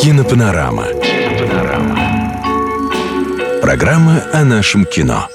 Кинопанорама. 0.00 0.86
Кинопанорама. 0.86 1.98
Программа 3.62 4.22
о 4.32 4.44
нашем 4.44 4.84
кино. 4.84 5.28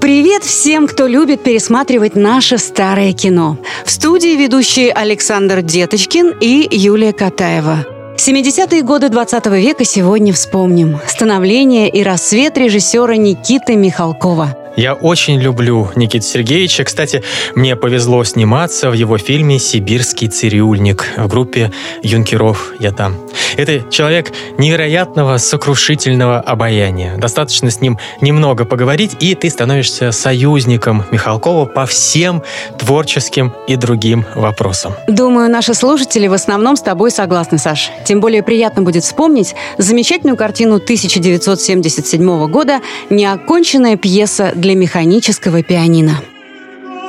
Привет 0.00 0.42
всем, 0.44 0.86
кто 0.86 1.06
любит 1.06 1.42
пересматривать 1.42 2.16
наше 2.16 2.56
старое 2.58 3.12
кино. 3.12 3.58
В 3.84 3.90
студии 3.90 4.36
ведущие 4.36 4.92
Александр 4.92 5.62
Деточкин 5.62 6.34
и 6.40 6.66
Юлия 6.70 7.12
Катаева. 7.12 7.86
70-е 8.16 8.82
годы 8.82 9.08
20 9.08 9.46
века 9.46 9.84
сегодня 9.84 10.32
вспомним. 10.32 10.98
Становление 11.06 11.88
и 11.88 12.02
рассвет 12.02 12.58
режиссера 12.58 13.16
Никиты 13.16 13.76
Михалкова. 13.76 14.59
Я 14.76 14.94
очень 14.94 15.38
люблю 15.40 15.90
Никита 15.96 16.24
Сергеевича. 16.24 16.84
Кстати, 16.84 17.22
мне 17.54 17.76
повезло 17.76 18.22
сниматься 18.24 18.90
в 18.90 18.94
его 18.94 19.18
фильме 19.18 19.58
«Сибирский 19.58 20.28
цирюльник» 20.28 21.04
в 21.16 21.26
группе 21.26 21.72
«Юнкеров. 22.02 22.72
Я 22.78 22.92
там». 22.92 23.16
Это 23.56 23.82
человек 23.90 24.32
невероятного 24.58 25.38
сокрушительного 25.38 26.40
обаяния. 26.40 27.16
Достаточно 27.16 27.70
с 27.70 27.80
ним 27.80 27.98
немного 28.20 28.64
поговорить, 28.64 29.16
и 29.20 29.34
ты 29.34 29.50
становишься 29.50 30.12
союзником 30.12 31.04
Михалкова 31.10 31.66
по 31.66 31.84
всем 31.84 32.42
творческим 32.78 33.52
и 33.66 33.76
другим 33.76 34.24
вопросам. 34.34 34.94
Думаю, 35.08 35.50
наши 35.50 35.74
слушатели 35.74 36.28
в 36.28 36.32
основном 36.32 36.76
с 36.76 36.82
тобой 36.82 37.10
согласны, 37.10 37.58
Саш. 37.58 37.90
Тем 38.04 38.20
более 38.20 38.42
приятно 38.42 38.82
будет 38.82 39.02
вспомнить 39.02 39.54
замечательную 39.78 40.36
картину 40.36 40.76
1977 40.76 42.46
года 42.48 42.80
«Неоконченная 43.10 43.96
пьеса 43.96 44.52
для 44.60 44.74
механического 44.74 45.62
пианино». 45.62 46.20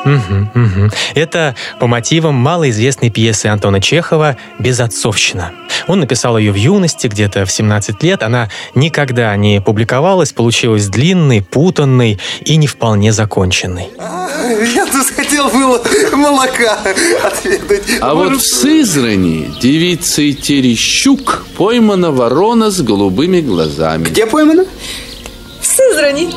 Угу, 0.06 0.60
угу. 0.60 0.90
Это 1.14 1.56
по 1.80 1.88
мотивам 1.88 2.36
малоизвестной 2.36 3.10
пьесы 3.12 3.48
Антона 3.48 3.80
Чехова 3.80 4.38
«Безотцовщина». 4.60 5.52
Он 5.88 6.00
написал 6.00 6.38
ее 6.38 6.52
в 6.52 6.56
юности, 6.56 7.08
где-то 7.08 7.46
в 7.46 7.52
17 7.52 8.02
лет. 8.04 8.24
Она 8.24 8.50
никогда 8.76 9.36
не 9.36 9.62
публиковалась, 9.62 10.32
получилась 10.32 10.88
длинной, 10.88 11.42
путанной 11.42 12.20
и 12.42 12.56
не 12.56 12.68
вполне 12.68 13.12
законченной. 13.12 13.90
Я 14.74 14.86
тут 14.86 15.08
хотел 15.16 15.50
было 15.50 15.82
молока 16.14 16.80
отведать. 17.24 17.84
А 18.00 18.14
вот 18.14 18.34
в 18.34 18.42
Сызрани 18.42 19.52
девицей 19.60 20.34
Терещук 20.34 21.46
поймана 21.58 22.12
ворона 22.12 22.70
с 22.70 22.82
голубыми 22.82 23.42
глазами. 23.42 24.06
Где 24.06 24.26
поймана? 24.26 24.66
В 25.62 25.66
Сызрани. 25.66 26.30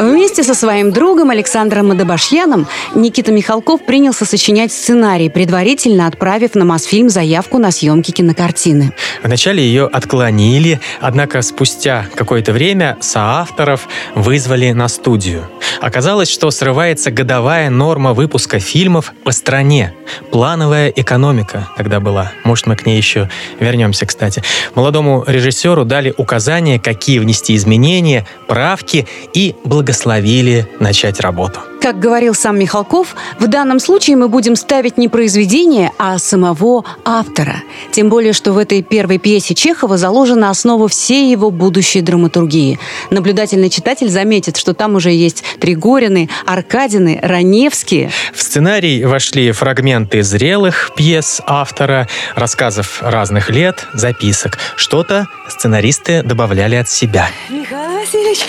Вместе 0.00 0.42
со 0.42 0.54
своим 0.54 0.92
другом 0.92 1.28
Александром 1.28 1.88
Мадабашьяном 1.88 2.66
Никита 2.94 3.32
Михалков 3.32 3.84
принялся 3.84 4.24
сочинять 4.24 4.72
сценарий, 4.72 5.28
предварительно 5.28 6.06
отправив 6.06 6.54
на 6.54 6.64
Мосфильм 6.64 7.10
заявку 7.10 7.58
на 7.58 7.70
съемки 7.70 8.10
кинокартины. 8.10 8.94
Вначале 9.22 9.62
ее 9.62 9.84
отклонили, 9.84 10.80
однако 11.02 11.42
спустя 11.42 12.06
какое-то 12.14 12.52
время 12.52 12.96
соавторов 13.02 13.88
вызвали 14.14 14.70
на 14.72 14.88
студию. 14.88 15.46
Оказалось, 15.82 16.30
что 16.30 16.50
срывается 16.50 17.10
годовая 17.10 17.68
норма 17.68 18.14
выпуска 18.14 18.58
фильмов 18.58 19.12
по 19.22 19.32
стране. 19.32 19.92
Плановая 20.30 20.88
экономика 20.88 21.68
тогда 21.76 22.00
была. 22.00 22.32
Может, 22.44 22.66
мы 22.66 22.76
к 22.76 22.86
ней 22.86 22.96
еще 22.96 23.28
вернемся, 23.58 24.06
кстати. 24.06 24.42
Молодому 24.74 25.24
режиссеру 25.26 25.84
дали 25.84 26.14
указания, 26.16 26.78
какие 26.78 27.18
внести 27.18 27.54
изменения, 27.54 28.26
правки 28.48 29.06
и 29.34 29.54
благословили 29.90 30.68
начать 30.78 31.18
работу. 31.18 31.69
Как 31.80 31.98
говорил 31.98 32.34
сам 32.34 32.58
Михалков, 32.58 33.16
в 33.38 33.46
данном 33.46 33.80
случае 33.80 34.16
мы 34.16 34.28
будем 34.28 34.54
ставить 34.54 34.98
не 34.98 35.08
произведение, 35.08 35.90
а 35.98 36.18
самого 36.18 36.84
автора. 37.06 37.62
Тем 37.90 38.10
более, 38.10 38.34
что 38.34 38.52
в 38.52 38.58
этой 38.58 38.82
первой 38.82 39.18
пьесе 39.18 39.54
Чехова 39.54 39.96
заложена 39.96 40.50
основа 40.50 40.88
всей 40.88 41.30
его 41.30 41.50
будущей 41.50 42.02
драматургии. 42.02 42.78
Наблюдательный 43.08 43.70
читатель 43.70 44.10
заметит, 44.10 44.58
что 44.58 44.74
там 44.74 44.94
уже 44.94 45.10
есть 45.10 45.42
Тригорины, 45.58 46.28
Аркадины, 46.44 47.18
Раневские. 47.22 48.10
В 48.34 48.42
сценарий 48.42 49.04
вошли 49.04 49.50
фрагменты 49.52 50.22
зрелых 50.22 50.90
пьес 50.96 51.40
автора, 51.46 52.08
рассказов 52.34 52.98
разных 53.00 53.48
лет, 53.48 53.86
записок. 53.94 54.58
Что-то 54.76 55.28
сценаристы 55.48 56.22
добавляли 56.22 56.74
от 56.74 56.90
себя. 56.90 57.30
Михаил 57.48 57.98
Васильевич, 57.98 58.40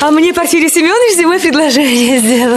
а 0.00 0.10
мне 0.10 0.34
Порфирий 0.34 0.68
Семенович 0.68 1.16
зимой 1.16 1.40
предложение 1.40 2.18
сделал. 2.18 2.55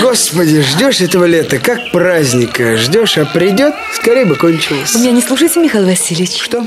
Господи, 0.00 0.62
ждешь 0.62 1.00
этого 1.00 1.24
лета, 1.24 1.58
как 1.58 1.90
праздника. 1.92 2.76
Ждешь, 2.76 3.18
а 3.18 3.24
придет, 3.24 3.74
скорее 3.94 4.24
бы 4.24 4.36
кончилось. 4.36 4.94
Вы 4.94 5.00
меня 5.00 5.12
не 5.12 5.22
слушаете, 5.22 5.60
Михаил 5.60 5.86
Васильевич? 5.86 6.40
Что? 6.40 6.66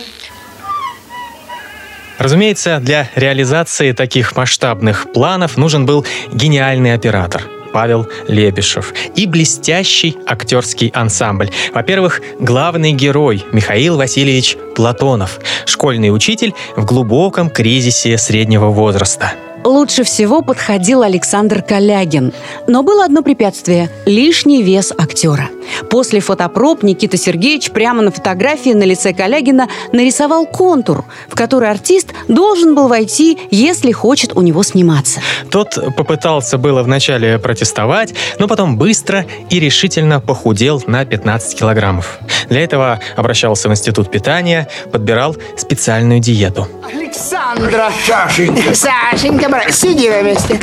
Разумеется, 2.18 2.80
для 2.82 3.10
реализации 3.16 3.92
таких 3.92 4.36
масштабных 4.36 5.12
планов 5.14 5.58
нужен 5.58 5.86
был 5.86 6.06
гениальный 6.32 6.94
оператор– 6.94 7.44
Павел 7.74 8.08
Лебешев 8.30 8.94
и 9.18 9.28
блестящий 9.28 10.18
актерский 10.26 10.88
ансамбль. 10.96 11.52
Во-первых, 11.74 12.22
главный 12.40 12.94
герой 12.94 13.44
Михаил 13.52 13.98
Васильевич 13.98 14.56
Платонов, 14.76 15.40
школьный 15.66 16.16
учитель 16.16 16.54
в 16.78 16.86
глубоком 16.86 17.50
кризисе 17.50 18.18
среднего 18.18 18.68
возраста– 18.68 19.34
лучше 19.66 20.04
всего 20.04 20.42
подходил 20.42 21.02
Александр 21.02 21.62
Калягин. 21.62 22.32
Но 22.68 22.84
было 22.84 23.04
одно 23.04 23.22
препятствие– 23.22 23.90
лишний 24.06 24.64
вес 24.64 24.94
актера. 24.98 25.50
После 25.90 26.20
фотопроб 26.20 26.84
Никита 26.84 27.18
Сергеевич 27.18 27.72
прямо 27.72 28.02
на 28.02 28.12
фотографии 28.12 28.72
на 28.72 28.84
лице 28.84 29.14
Калягина 29.14 29.68
нарисовал 29.92 30.46
контур, 30.46 31.06
в 31.28 31.36
который 31.36 31.70
артист 31.70 32.10
должен 32.28 32.76
был 32.76 32.88
войти, 32.88 33.38
если 33.52 33.92
хочет 33.92 34.36
у 34.36 34.42
него 34.42 34.64
сниматься. 34.64 35.22
Тот 35.50 35.78
попытался 35.96 36.58
было 36.58 36.84
вначале 36.84 37.40
протестовать, 37.40 38.14
но 38.40 38.48
потом 38.48 38.78
быстро 38.78 39.26
и 39.50 39.60
решительно 39.60 40.20
похудел 40.20 40.84
на 40.88 41.06
15 41.06 41.58
килограммов. 41.60 42.20
Для 42.50 42.62
этого 42.62 43.00
обращался 43.16 43.70
в 43.70 43.72
институт 43.72 44.12
питания, 44.12 44.68
подбирал 44.92 45.36
специальную 45.58 46.20
диету. 46.20 46.68
Александра! 46.92 47.92
Сашенька! 48.06 48.76
Сашенька, 48.76 49.50
брат, 49.50 49.74
сиди 49.74 50.10
на 50.10 50.22
месте. 50.22 50.60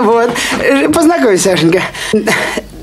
Вот. 0.00 0.30
Познакомься, 0.92 1.50
Сашенька. 1.50 1.82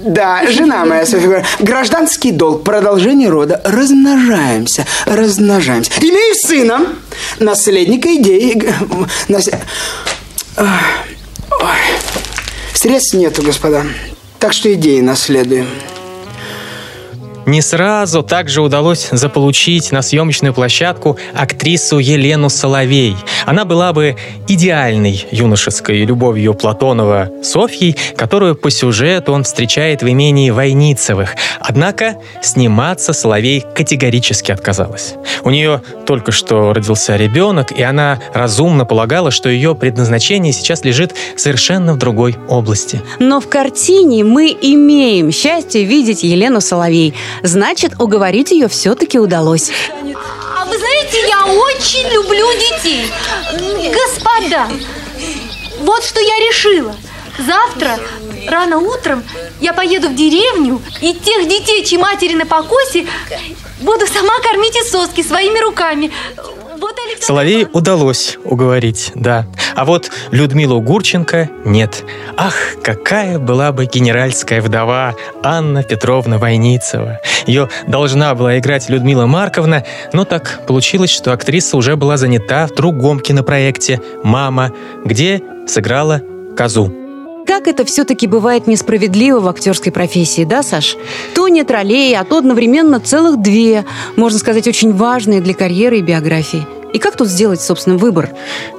Да, 0.03 0.43
жена 0.47 0.85
моя, 0.85 1.05
Софья 1.05 1.43
Гражданский 1.59 2.31
долг, 2.31 2.63
продолжение 2.63 3.29
рода. 3.29 3.61
Размножаемся, 3.63 4.85
размножаемся. 5.05 5.91
Имею 5.99 6.35
сына, 6.35 6.87
наследника 7.39 8.15
идеи. 8.15 8.73
Нас... 9.27 9.49
Средств 12.73 13.15
нету, 13.15 13.41
господа. 13.41 13.83
Так 14.39 14.53
что 14.53 14.71
идеи 14.73 15.01
наследуем. 15.01 15.67
Не 17.47 17.61
сразу 17.61 18.23
также 18.23 18.61
удалось 18.61 19.07
заполучить 19.13 19.93
на 19.93 20.01
съемочную 20.01 20.53
площадку 20.53 21.17
актрису 21.33 21.97
Елену 21.97 22.49
Соловей. 22.49 23.15
Она 23.45 23.63
была 23.63 23.93
бы 23.93 24.17
идеальной 24.49 25.25
юношеской 25.31 26.03
любовью 26.03 26.53
Платонова 26.55 27.29
Софьей, 27.41 27.95
которую 28.17 28.55
по 28.55 28.69
сюжету 28.69 29.31
он 29.31 29.45
встречает 29.45 30.03
в 30.03 30.09
имении 30.09 30.49
Войницевых. 30.49 31.35
Однако 31.61 32.17
сниматься 32.41 33.13
Соловей 33.13 33.63
категорически 33.73 34.51
отказалась. 34.51 35.13
У 35.45 35.49
нее 35.49 35.81
только 36.05 36.33
что 36.33 36.73
родился 36.73 37.15
ребенок, 37.15 37.71
и 37.71 37.81
она 37.81 38.19
разумно 38.33 38.83
полагала, 38.83 39.31
что 39.31 39.47
ее 39.47 39.73
предназначение 39.73 40.51
сейчас 40.51 40.83
лежит 40.83 41.15
совершенно 41.37 41.93
в 41.93 41.97
другой 41.97 42.35
области. 42.49 43.01
Но 43.19 43.39
в 43.39 43.47
картине 43.47 44.25
мы 44.25 44.47
имеем 44.61 45.31
счастье 45.31 45.85
видеть 45.85 46.23
Елену 46.23 46.59
Соловей– 46.59 47.13
Значит, 47.43 47.93
уговорить 47.99 48.51
ее 48.51 48.67
все-таки 48.67 49.19
удалось. 49.19 49.71
А 50.55 50.65
вы 50.65 50.77
знаете, 50.77 51.27
я 51.27 51.45
очень 51.45 52.07
люблю 52.09 52.47
детей. 52.53 53.11
Господа, 53.91 54.67
вот 55.79 56.03
что 56.03 56.19
я 56.19 56.35
решила. 56.49 56.95
Завтра 57.39 57.99
рано 58.47 58.79
утром 58.79 59.23
я 59.61 59.73
поеду 59.73 60.09
в 60.09 60.15
деревню, 60.15 60.81
и 61.01 61.13
тех 61.13 61.47
детей, 61.47 61.85
чьи 61.85 61.97
матери 61.97 62.33
на 62.33 62.45
покосе, 62.45 63.05
буду 63.81 64.07
сама 64.07 64.39
кормить 64.39 64.75
из 64.75 64.89
соски 64.89 65.21
своими 65.21 65.59
руками. 65.59 66.11
Вот 66.79 66.97
Соловей 67.19 67.67
удалось 67.73 68.37
уговорить, 68.43 69.11
да. 69.15 69.45
А 69.75 69.85
вот 69.85 70.09
Людмилу 70.31 70.79
Гурченко 70.81 71.49
нет. 71.65 72.03
Ах, 72.37 72.55
какая 72.83 73.39
была 73.39 73.71
бы 73.71 73.85
генеральская 73.85 74.61
вдова 74.61 75.15
Анна 75.43 75.83
Петровна 75.83 76.37
Войницева. 76.37 77.19
Ее 77.45 77.69
должна 77.87 78.33
была 78.35 78.57
играть 78.59 78.89
Людмила 78.89 79.25
Марковна, 79.25 79.83
но 80.13 80.25
так 80.25 80.61
получилось, 80.67 81.11
что 81.11 81.33
актриса 81.33 81.77
уже 81.77 81.95
была 81.95 82.17
занята 82.17 82.67
в 82.67 82.75
другом 82.75 83.19
кинопроекте 83.19 84.01
«Мама», 84.23 84.71
где 85.03 85.41
сыграла 85.67 86.21
козу. 86.55 87.06
Как 87.47 87.67
это 87.67 87.85
все-таки 87.85 88.27
бывает 88.27 88.67
несправедливо 88.67 89.39
в 89.39 89.47
актерской 89.47 89.91
профессии, 89.91 90.43
да, 90.43 90.61
Саш? 90.61 90.97
То 91.33 91.47
нет 91.47 91.71
ролей, 91.71 92.15
а 92.15 92.23
то 92.25 92.37
одновременно 92.37 92.99
целых 92.99 93.41
две, 93.41 93.85
можно 94.17 94.37
сказать, 94.37 94.67
очень 94.67 94.93
важные 94.93 95.41
для 95.41 95.53
карьеры 95.53 95.99
и 95.99 96.01
биографии. 96.01 96.67
И 96.93 96.99
как 96.99 97.15
тут 97.15 97.29
сделать, 97.29 97.61
собственно, 97.61 97.97
выбор? 97.97 98.31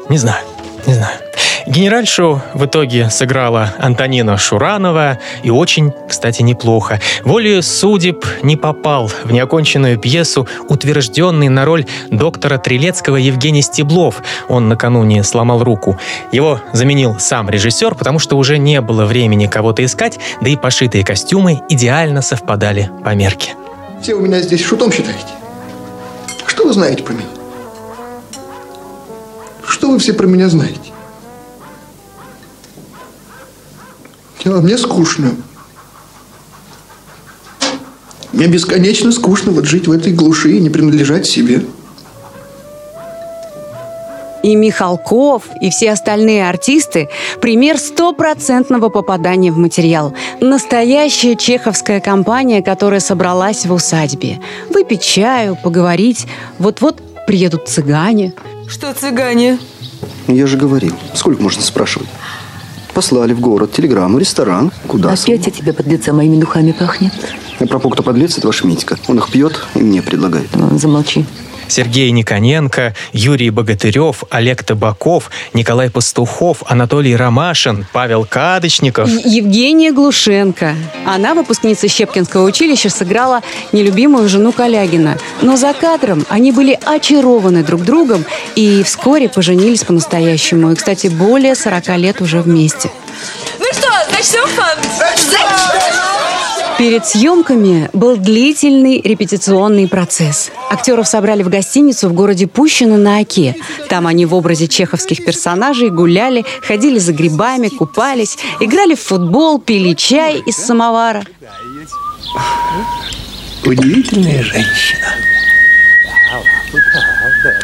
Не 0.09 0.19
знаю, 0.19 0.45
не 0.87 0.95
знаю. 0.95 1.28
Генеральшу 1.69 2.41
в 2.55 2.65
итоге 2.65 3.11
сыграла 3.11 3.75
Антонина 3.79 4.39
Шуранова, 4.39 5.19
и 5.43 5.51
очень, 5.51 5.93
кстати, 6.09 6.41
неплохо. 6.41 6.99
Волею 7.25 7.63
судеб 7.63 8.25
не 8.43 8.57
попал 8.57 9.09
в 9.09 9.31
неоконченную 9.31 9.99
пьесу, 9.99 10.49
утвержденный 10.71 11.51
на 11.51 11.67
роль 11.67 11.85
доктора 12.11 12.57
Трилецкого 12.57 13.17
Евгений 13.17 13.61
Стеблов. 13.61 14.23
Он 14.49 14.71
накануне 14.71 15.23
сломал 15.23 15.63
руку. 15.63 15.99
Его 16.33 16.59
заменил 16.73 17.19
сам 17.19 17.51
режиссер, 17.51 17.95
потому 17.97 18.19
что 18.19 18.39
уже 18.39 18.57
не 18.57 18.81
было 18.81 19.05
времени 19.05 19.47
кого-то 19.47 19.85
искать, 19.85 20.19
да 20.41 20.49
и 20.49 20.57
пошитые 20.57 21.05
костюмы 21.05 21.61
идеально 21.69 22.23
совпадали 22.23 22.91
по 23.05 23.15
мерке. 23.15 23.55
Все 24.01 24.15
вы 24.15 24.27
меня 24.27 24.41
здесь 24.41 24.65
шутом 24.65 24.91
считаете? 24.91 25.35
Что 26.47 26.65
вы 26.65 26.73
знаете 26.73 27.03
про 27.03 27.13
меня? 27.13 27.27
Что 29.67 29.91
вы 29.91 29.99
все 29.99 30.15
про 30.15 30.27
меня 30.27 30.49
знаете? 30.49 30.93
А 34.51 34.61
мне 34.61 34.79
скучно. 34.79 35.33
Мне 38.33 38.47
бесконечно 38.47 39.13
скучно 39.13 39.53
вот 39.53 39.67
жить 39.67 39.87
в 39.89 39.93
этой 39.93 40.13
глуши 40.13 40.53
и 40.53 40.61
не 40.61 40.71
принадлежать 40.71 41.27
себе. 41.27 41.65
И 44.43 44.55
Михалков, 44.55 45.43
и 45.61 45.69
все 45.69 45.91
остальные 45.91 46.49
артисты– 46.49 47.09
пример 47.41 47.77
стопроцентного 47.77 48.89
попадания 48.89 49.53
в 49.53 49.59
материал. 49.59 50.15
Настоящая 50.41 51.37
чеховская 51.37 52.01
компания, 52.01 52.63
которая 52.63 53.01
собралась 53.01 53.67
в 53.67 53.73
усадьбе. 53.73 54.41
Выпить 54.71 55.03
чаю, 55.03 55.59
поговорить. 55.63 56.27
Вот-вот 56.59 57.03
приедут 57.27 57.69
цыгане. 57.69 58.33
Что 58.69 58.95
цыгане? 58.95 59.59
Я 60.29 60.47
же 60.47 60.57
говорил. 60.57 60.95
Сколько 61.15 61.43
можно 61.43 61.61
спрашивать? 61.61 62.09
Послали 62.99 63.33
в 63.33 63.39
город 63.39 63.71
телеграмму, 63.71 64.19
ресторан. 64.19 64.73
Куда? 64.89 65.13
Опять 65.13 65.47
от 65.47 65.55
тебя 65.55 65.73
подлеца 65.73 66.13
моими 66.13 66.35
духами 66.41 66.73
пахнет. 66.73 67.13
Я 67.61 67.69
про 67.69 67.79
кто 67.79 68.03
подлец, 68.03 68.37
это 68.39 68.49
ваш 68.49 68.65
Митька. 68.65 68.97
Он 69.07 69.19
их 69.19 69.31
пьет 69.31 69.65
и 69.77 69.79
мне 69.79 70.03
предлагает. 70.03 70.49
Ну, 70.57 70.77
замолчи. 70.77 71.25
Сергей 71.69 72.11
Никоненко, 72.11 72.95
Юрий 73.13 73.51
Богатырев, 73.51 74.25
Олег 74.31 74.63
Табаков, 74.65 75.31
Николай 75.55 75.91
Пастухов, 75.91 76.63
Анатолий 76.67 77.15
Ромашин, 77.15 77.87
Павел 77.93 78.25
Кадочников. 78.25 79.09
Евгения 79.09 79.93
Глушенко. 79.93 80.75
Она, 81.07 81.35
выпускница 81.35 81.89
Щепкинского 81.89 82.45
училища, 82.45 82.91
сыграла 82.91 83.43
нелюбимую 83.73 84.29
жену 84.29 84.53
Калягина. 84.53 85.19
Но 85.43 85.57
за 85.57 85.73
кадром 85.75 86.25
они 86.29 86.53
были 86.53 86.79
очарованы 86.85 87.63
друг 87.63 87.83
другом 87.83 88.25
и 88.55 88.83
вскоре 88.83 89.29
поженились 89.29 89.85
по-настоящему. 89.85 90.73
И, 90.73 90.75
кстати, 90.75 91.09
более 91.09 91.55
40 91.55 91.89
лет 91.99 92.21
уже 92.21 92.41
вместе. 92.43 92.91
Ну 93.59 93.67
что, 93.73 93.89
начнем 94.11 94.47
фан? 94.49 94.79
Перед 96.79 97.07
съемками 97.07 97.91
был 97.93 98.17
длительный 98.17 99.01
репетиционный 99.03 99.89
процесс. 99.89 100.53
Актеров 100.71 101.09
собрали 101.09 101.43
в 101.43 101.49
гостиницу 101.49 102.09
в 102.09 102.13
городе 102.13 102.47
Пущино 102.47 102.97
на 102.97 103.19
Оке. 103.19 103.57
Там 103.89 104.07
они 104.07 104.27
в 104.27 104.35
образе 104.35 104.69
чеховских 104.69 105.25
персонажей 105.25 105.91
гуляли, 105.91 106.45
ходили 106.63 107.01
за 107.01 107.13
грибами, 107.13 107.67
купались, 107.67 108.39
играли 108.61 108.95
в 108.95 109.01
футбол, 109.01 109.61
пили 109.61 109.95
чай 109.95 110.41
из 110.47 110.55
самовара. 110.55 111.25
Удивительная 113.65 114.45
женщина. 114.45 115.09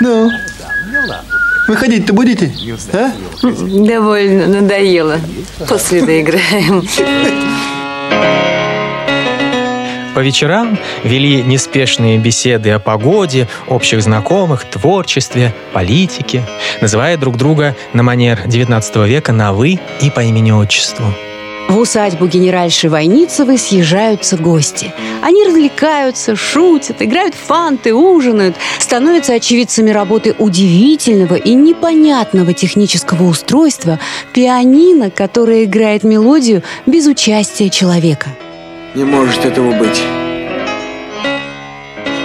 Ну, 0.01 0.29
выходить-то 1.69 2.13
будете? 2.13 2.53
А? 2.93 3.13
Довольно 3.43 4.49
надоело. 4.49 5.21
После 5.69 6.03
доиграем. 6.03 6.83
По 10.15 10.21
вечерам 10.21 10.79
вели 11.03 11.43
неспешные 11.43 12.19
беседы 12.19 12.71
о 12.71 12.79
погоде, 12.79 13.49
общих 13.67 14.01
знакомых, 14.01 14.65
творчестве, 14.65 15.53
политике, 15.73 16.43
называя 16.81 17.17
друг 17.17 17.37
друга 17.37 17.75
на 17.93 18.05
манер 18.05 18.43
XIX 18.47 19.09
века 19.09 19.33
на 19.33 19.53
«вы» 19.53 19.81
и 20.01 20.11
по 20.11 20.21
имени-отчеству. 20.21 21.05
В 21.69 21.79
усадьбу 21.79 22.27
генеральши 22.27 22.89
Войницевой 22.89 23.59
съезжаются 23.59 24.37
гости. 24.37 24.93
Они 25.23 25.45
развлекаются, 25.45 26.37
шутят, 26.37 27.03
играют 27.03 27.35
в 27.35 27.39
фанты, 27.39 27.93
ужинают, 27.93 28.55
становятся 28.79 29.35
очевидцами 29.35 29.91
работы 29.91 30.37
удивительного 30.39 31.35
и 31.35 31.55
непонятного 31.55 32.53
технического 32.53 33.25
устройства 33.25 33.99
пианино, 34.33 35.11
которое 35.11 35.65
играет 35.65 36.05
мелодию 36.05 36.63
без 36.87 37.07
участия 37.07 37.71
человека. 37.71 38.29
Не 38.95 39.03
может 39.03 39.45
этого 39.45 39.73
быть. 39.73 40.05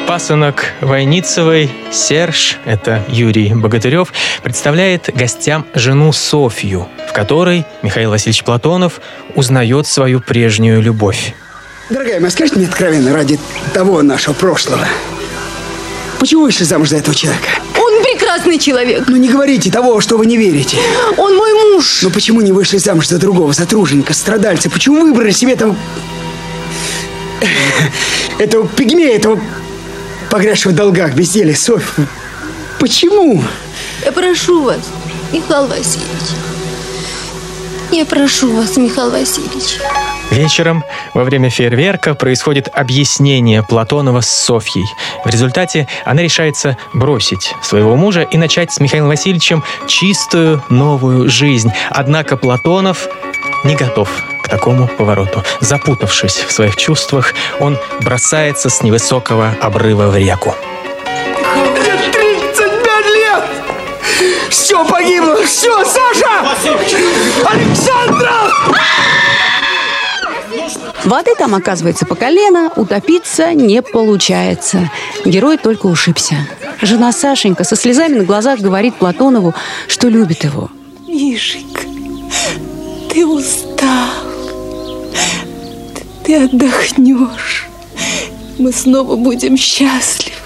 Пасынок 0.07 0.65
Войницевой 0.81 1.71
Серж, 1.91 2.59
это 2.63 3.03
Юрий 3.07 3.55
Богатырев, 3.55 4.13
представляет 4.43 5.09
гостям 5.15 5.65
жену 5.73 6.13
Софью, 6.13 6.87
в 7.07 7.13
которой 7.13 7.65
Михаил 7.81 8.11
Васильевич 8.11 8.43
Платонов 8.43 9.01
узнает 9.33 9.87
свою 9.87 10.19
прежнюю 10.19 10.79
любовь. 10.79 11.33
Дорогая 11.89 12.19
моя, 12.19 12.29
скажите 12.29 12.57
мне 12.57 12.67
откровенно, 12.67 13.13
ради 13.13 13.39
того 13.73 14.03
нашего 14.03 14.35
прошлого. 14.35 14.87
Почему 16.19 16.43
вышли 16.43 16.65
замуж 16.65 16.89
за 16.89 16.97
этого 16.97 17.15
человека? 17.15 17.49
Он 17.79 18.03
прекрасный 18.03 18.59
человек. 18.59 19.05
Ну 19.07 19.15
не 19.15 19.27
говорите 19.27 19.71
того, 19.71 20.01
что 20.01 20.17
вы 20.17 20.27
не 20.27 20.37
верите. 20.37 20.77
Он 21.17 21.35
мой 21.35 21.51
муж. 21.73 22.01
Ну 22.03 22.11
почему 22.11 22.41
не 22.41 22.51
вышли 22.51 22.77
замуж 22.77 23.07
за 23.07 23.17
другого, 23.17 23.53
за 23.53 23.65
труженика, 23.65 24.13
страдальца? 24.13 24.69
Почему 24.69 25.01
выбрали 25.01 25.31
себе 25.31 25.53
этого... 25.53 25.75
Этого 28.39 28.67
пигмея, 28.67 29.17
этого 29.17 29.39
погрязшего 30.29 30.71
в 30.71 30.75
долгах, 30.75 31.13
безделия, 31.13 31.55
Софь? 31.55 31.95
Почему? 32.79 33.43
Я 34.05 34.11
прошу 34.11 34.63
вас, 34.63 34.79
Михаил 35.31 35.67
Васильевич. 35.67 36.29
Я 37.91 38.05
прошу 38.05 38.55
вас, 38.55 38.77
Михаил 38.77 39.11
Васильевич. 39.11 39.79
Вечером 40.31 40.83
во 41.15 41.23
время 41.23 41.49
фейерверка 41.49 42.13
происходит 42.13 42.69
объяснение 42.71 43.63
Платонова 43.63 44.21
с 44.21 44.29
Софьей. 44.29 44.85
В 45.25 45.29
результате 45.29 45.87
она 46.05 46.21
решается 46.21 46.77
бросить 46.93 47.53
своего 47.63 47.95
мужа 47.95 48.21
и 48.21 48.37
начать 48.37 48.71
с 48.71 48.79
Михаилом 48.79 49.09
Васильевичем 49.09 49.63
чистую 49.87 50.63
новую 50.69 51.29
жизнь. 51.29 51.71
Однако 51.89 52.37
Платонов 52.37 53.07
не 53.65 53.75
готов 53.75 54.09
такому 54.49 54.87
повороту. 54.87 55.43
Запутавшись 55.61 56.43
в 56.47 56.51
своих 56.51 56.75
чувствах, 56.75 57.33
он 57.59 57.77
бросается 58.01 58.69
с 58.69 58.81
невысокого 58.81 59.55
обрыва 59.61 60.07
в 60.07 60.17
реку. 60.17 60.55
Мне 61.55 61.95
35 62.11 63.05
лет! 63.05 63.43
Все 64.49 64.85
погибло! 64.85 65.43
Все, 65.45 65.83
Саша! 65.85 66.57
Александра! 67.45 68.33
Воды 71.05 71.31
там 71.37 71.55
оказывается 71.55 72.05
по 72.05 72.15
колено, 72.15 72.71
утопиться 72.75 73.53
не 73.53 73.81
получается. 73.81 74.91
Герой 75.25 75.57
только 75.57 75.87
ушибся. 75.87 76.35
Жена 76.81 77.11
Сашенька 77.11 77.63
со 77.63 77.75
слезами 77.75 78.15
на 78.19 78.25
глазах 78.25 78.59
говорит 78.59 78.95
Платонову, 78.95 79.53
что 79.87 80.07
любит 80.07 80.43
его. 80.43 80.69
Мишенька, 81.07 81.81
ты 83.11 83.25
устал. 83.25 84.28
Ты, 86.29 86.35
отдохнешь. 86.35 87.65
Мы 88.59 88.71
снова 88.71 89.15
будем 89.15 89.57
счастливы. 89.57 90.37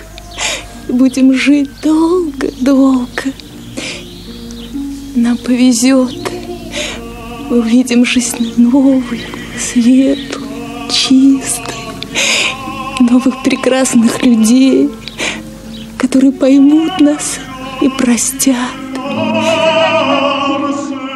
Будем 0.88 1.34
жить 1.34 1.70
долго-долго. 1.84 3.34
Нам 5.14 5.36
повезет. 5.36 6.32
Мы 7.50 7.60
увидим 7.60 8.06
жизнь 8.06 8.54
новую, 8.56 9.04
светлую, 9.60 10.48
чистую. 10.90 11.68
Новых 13.02 13.44
прекрасных 13.44 14.24
людей, 14.24 14.90
которые 15.98 16.32
поймут 16.32 17.02
нас 17.02 17.40
и 17.82 17.90
простят. 17.90 18.72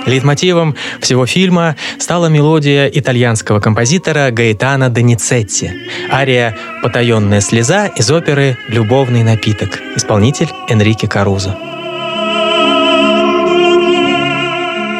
Лейтмотивом 0.07 0.75
всего 1.01 1.25
фильма 1.25 1.75
стала 1.99 2.27
мелодия 2.27 2.87
итальянского 2.87 3.59
композитора 3.59 4.31
Гаэтана 4.31 4.89
Доницетти. 4.89 5.69
Ария 6.09 6.55
«Потаенная 6.81 7.41
слеза» 7.41 7.87
из 7.87 8.09
оперы 8.09 8.57
«Любовный 8.69 9.23
напиток». 9.23 9.81
Исполнитель 9.97 10.47
Энрике 10.69 11.09
Карузо. 11.09 11.57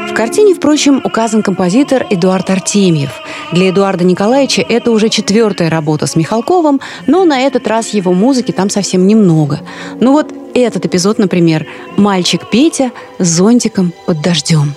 В 0.10 0.14
картине, 0.14 0.56
впрочем, 0.56 1.00
указан 1.06 1.42
композитор 1.42 2.06
Эдуард 2.10 2.50
Артемьев. 2.50 3.12
Для 3.54 3.70
Эдуарда 3.70 4.04
Николаевича 4.04 4.62
это 4.68 4.92
уже 4.92 5.08
четвертая 5.08 5.70
работа 5.70 6.06
с 6.06 6.18
Михалковым, 6.18 6.82
но 7.06 7.24
на 7.24 7.40
этот 7.40 7.66
раз 7.68 7.90
его 7.94 8.12
музыки 8.12 8.52
там 8.52 8.70
совсем 8.70 9.08
немного. 9.08 9.62
Ну 10.02 10.12
вот 10.12 10.34
этот 10.54 10.86
эпизод, 10.86 11.18
например, 11.18 11.66
«Мальчик 11.96 12.50
Петя 12.50 12.92
с 13.20 13.28
зонтиком 13.28 13.94
под 14.06 14.22
дождем». 14.22 14.74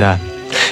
Да, 0.00 0.18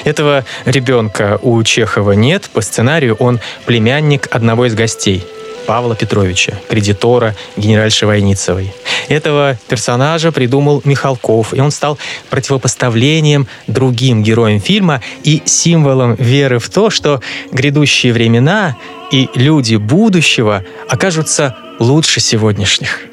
этого 0.05 0.43
ребенка 0.65 1.37
у 1.43 1.61
Чехова 1.61 2.13
нет. 2.13 2.49
По 2.51 2.61
сценарию 2.61 3.15
он 3.19 3.39
племянник 3.67 4.27
одного 4.31 4.65
из 4.65 4.73
гостей– 4.73 5.23
Павла 5.67 5.95
Петровича, 5.95 6.53
кредитора 6.67 7.35
генеральши 7.55 8.07
Войницевой. 8.07 8.73
Этого 9.07 9.55
персонажа 9.67 10.31
придумал 10.31 10.81
Михалков, 10.83 11.53
и 11.53 11.61
он 11.61 11.69
стал 11.69 11.99
противопоставлением 12.31 13.45
другим 13.67 14.23
героям 14.23 14.59
фильма 14.59 15.03
и 15.21 15.43
символом 15.45 16.15
веры 16.15 16.57
в 16.57 16.67
то, 16.71 16.89
что 16.89 17.21
грядущие 17.51 18.13
времена 18.13 18.77
и 19.11 19.29
люди 19.35 19.75
будущего 19.75 20.65
окажутся 20.89 21.55
лучше 21.77 22.19
сегодняшних. 22.19 23.08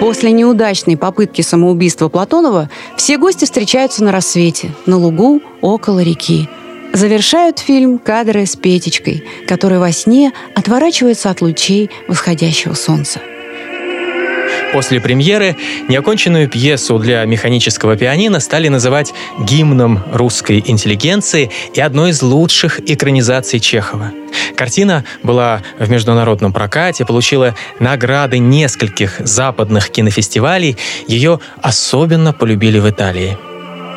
После 0.00 0.30
неудачной 0.30 0.96
попытки 0.96 1.42
самоубийства 1.42 2.08
Платонова 2.08 2.70
все 2.96 3.18
гости 3.18 3.44
встречаются 3.44 4.04
на 4.04 4.12
рассвете, 4.12 4.70
на 4.86 4.96
лугу 4.96 5.42
около 5.60 6.00
реки. 6.00 6.48
Завершают 6.92 7.58
фильм 7.58 7.98
кадры 7.98 8.46
с 8.46 8.56
Петечкой, 8.56 9.24
который 9.46 9.78
во 9.78 9.92
сне 9.92 10.32
отворачивается 10.54 11.30
от 11.30 11.40
лучей 11.40 11.90
восходящего 12.06 12.74
солнца. 12.74 13.20
После 14.72 15.00
премьеры 15.00 15.56
неоконченную 15.88 16.48
пьесу 16.48 16.98
для 16.98 17.24
механического 17.24 17.96
пианино 17.96 18.38
стали 18.38 18.68
называть 18.68 19.14
гимном 19.40 20.02
русской 20.12 20.62
интеллигенции 20.64 21.50
и 21.72 21.80
одной 21.80 22.10
из 22.10 22.22
лучших 22.22 22.80
экранизаций 22.88 23.60
Чехова. 23.60 24.12
Картина 24.56 25.04
была 25.22 25.62
в 25.78 25.90
международном 25.90 26.52
прокате, 26.52 27.06
получила 27.06 27.54
награды 27.80 28.38
нескольких 28.38 29.20
западных 29.20 29.90
кинофестивалей. 29.90 30.76
Ее 31.06 31.40
особенно 31.62 32.32
полюбили 32.32 32.78
в 32.78 32.88
Италии. 32.90 33.38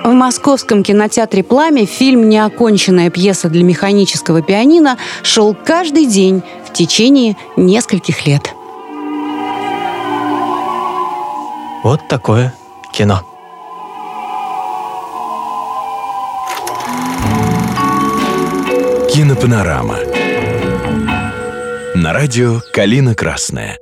В 0.03 0.13
московском 0.13 0.83
кинотеатре 0.83 1.43
«Пламя» 1.43 1.85
фильм 1.85 2.27
«Неоконченная 2.29 3.09
пьеса 3.09 3.49
для 3.49 3.63
механического 3.63 4.41
пианино» 4.41 4.97
шел 5.21 5.53
каждый 5.53 6.07
день 6.07 6.41
в 6.67 6.73
течение 6.73 7.35
нескольких 7.55 8.25
лет. 8.25 8.53
Вот 11.83 12.07
такое 12.07 12.53
кино. 12.93 13.21
Кинопанорама. 19.11 19.97
На 21.95 22.13
радио 22.13 22.61
«Калина 22.71 23.15
Красная». 23.15 23.80